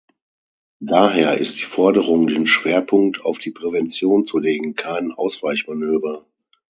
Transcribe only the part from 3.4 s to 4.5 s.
Prävention zu